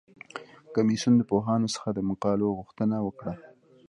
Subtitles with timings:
[0.73, 3.33] کمیسیون د پوهانو څخه د مقالو غوښتنه وکړه.